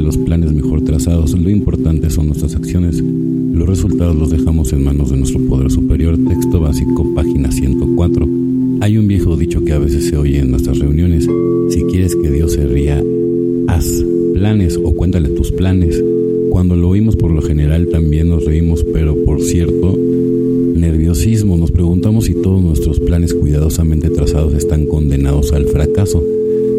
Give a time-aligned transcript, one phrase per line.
[0.00, 3.02] los planes mejor trazados, lo importante son nuestras acciones.
[3.02, 6.18] Los resultados los dejamos en manos de nuestro poder superior.
[6.28, 8.28] Texto básico, página 104.
[8.80, 11.28] Hay un viejo dicho que a veces se oye en nuestras reuniones.
[11.68, 13.02] Si quieres que Dios se ría,
[13.68, 16.02] haz planes o cuéntale tus planes.
[16.50, 19.96] Cuando lo oímos por lo general también nos reímos, pero por cierto,
[20.74, 26.24] nerviosismo, nos preguntamos si todos nuestros planes cuidadosamente trazados están condenados al fracaso.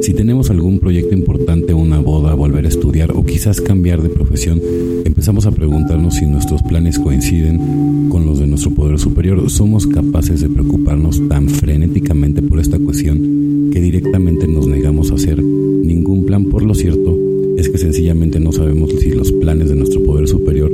[0.01, 4.59] Si tenemos algún proyecto importante, una boda, volver a estudiar o quizás cambiar de profesión,
[5.05, 9.47] empezamos a preguntarnos si nuestros planes coinciden con los de nuestro poder superior.
[9.51, 15.41] Somos capaces de preocuparnos tan frenéticamente por esta cuestión que directamente nos negamos a hacer
[15.43, 16.45] ningún plan.
[16.45, 17.15] Por lo cierto,
[17.57, 20.71] es que sencillamente no sabemos si los planes de nuestro poder superior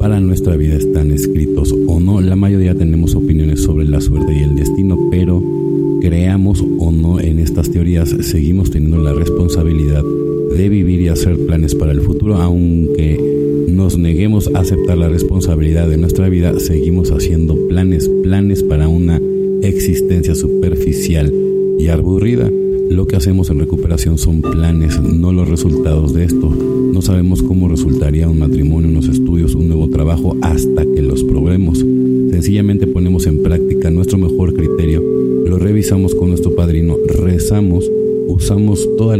[0.00, 2.20] para nuestra vida están escritos o no.
[2.20, 5.40] La mayoría tenemos opiniones sobre la suerte y el destino, pero
[6.04, 7.53] creamos o no en estas
[8.04, 10.02] seguimos teniendo la responsabilidad
[10.56, 13.18] de vivir y hacer planes para el futuro, aunque
[13.68, 19.20] nos neguemos a aceptar la responsabilidad de nuestra vida, seguimos haciendo planes, planes para una
[19.62, 21.32] existencia superficial
[21.78, 22.50] y aburrida.
[22.90, 26.50] Lo que hacemos en recuperación son planes, no los resultados de esto.
[26.50, 31.78] No sabemos cómo resultaría un matrimonio, unos estudios, un nuevo trabajo hasta que los probemos.
[31.78, 34.33] Sencillamente ponemos en práctica nuestro mejor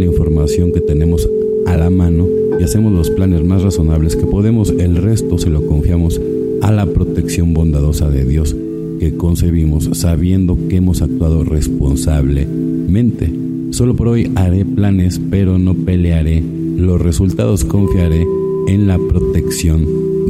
[0.05, 1.29] la información que tenemos
[1.67, 2.29] a la mano
[2.61, 4.69] y hacemos los planes más razonables que podemos.
[4.71, 6.21] El resto se lo confiamos
[6.61, 8.55] a la protección bondadosa de Dios
[9.01, 13.33] que concebimos sabiendo que hemos actuado responsablemente.
[13.71, 16.43] Solo por hoy haré planes, pero no pelearé.
[16.77, 18.27] Los resultados confiaré
[18.69, 19.87] en la protección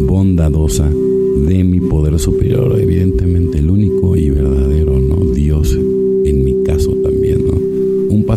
[0.06, 3.61] bondadosa de mi poder superior, evidentemente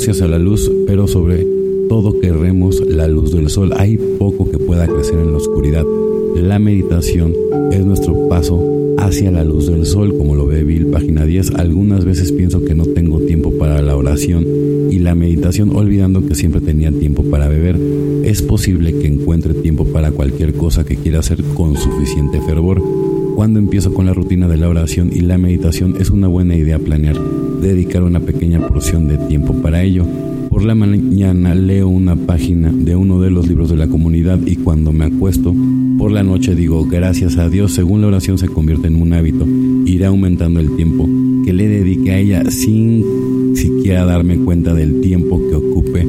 [0.09, 1.45] Hacia la luz, pero sobre
[1.89, 3.73] todo querremos la luz del sol.
[3.75, 5.83] Hay poco que pueda crecer en la oscuridad.
[6.33, 7.33] La meditación
[7.73, 11.55] es nuestro paso hacia la luz del sol, como lo ve Bill, página 10.
[11.55, 14.45] Algunas veces pienso que no tengo tiempo para la oración
[14.89, 17.77] y la meditación, olvidando que siempre tenía tiempo para beber.
[18.23, 22.81] Es posible que encuentre tiempo para cualquier cosa que quiera hacer con suficiente fervor.
[23.37, 26.79] Cuando empiezo con la rutina de la oración y la meditación, es una buena idea
[26.79, 27.15] planear
[27.61, 30.07] dedicar una pequeña porción de tiempo para ello.
[30.49, 34.55] Por la mañana leo una página de uno de los libros de la comunidad y
[34.55, 35.53] cuando me acuesto,
[35.99, 39.45] por la noche digo gracias a Dios, según la oración se convierte en un hábito,
[39.85, 41.07] irá aumentando el tiempo
[41.45, 46.01] que le dedique a ella sin siquiera darme cuenta del tiempo que ocupe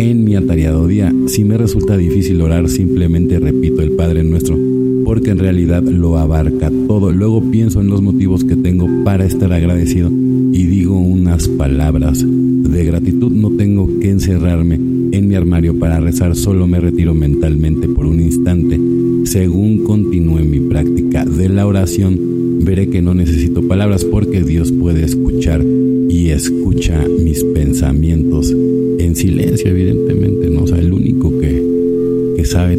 [0.00, 1.14] en mi atareado día.
[1.28, 4.58] Si me resulta difícil orar, simplemente repito el Padre Nuestro,
[5.04, 7.12] porque en realidad lo abarca todo.
[7.12, 12.84] Luego pienso en los motivos que tengo para estar agradecido y digo unas palabras de
[12.84, 13.30] gratitud.
[13.32, 14.74] No tengo que encerrarme
[15.12, 18.80] en mi armario para rezar, solo me retiro mentalmente por un instante.
[19.24, 22.18] Según continúe mi práctica de la oración,
[22.64, 25.64] veré que no necesito palabras porque Dios puede escuchar
[26.08, 28.54] y escucha mis pensamientos
[28.98, 30.62] en silencio, evidentemente, ¿no?
[30.62, 31.62] O sea, el único que,
[32.36, 32.76] que sabe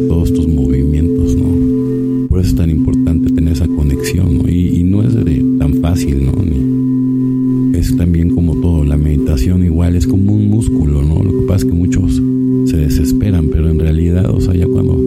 [11.62, 12.22] que muchos
[12.64, 14.98] se desesperan, pero en realidad, o sea, ya cuando,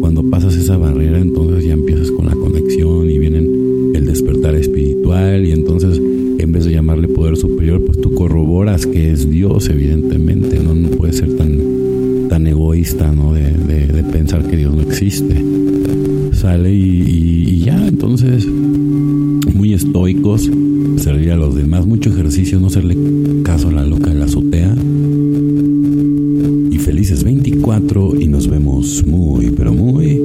[0.00, 5.46] cuando pasas esa barrera, entonces ya empiezas con la conexión y vienen el despertar espiritual
[5.46, 6.00] y entonces
[6.38, 10.88] en vez de llamarle poder superior, pues tú corroboras que es Dios, evidentemente, no, no
[10.88, 11.58] puede ser tan,
[12.28, 13.32] tan egoísta, ¿no?
[13.32, 15.42] De, de, de pensar que Dios no existe.
[16.32, 20.48] Sale y, y, y ya, entonces, muy estoicos,
[20.96, 22.96] servir a los demás, mucho ejercicio, no hacerle
[23.42, 24.10] caso a la loca
[27.18, 30.17] Felices 24 y nos vemos muy, pero muy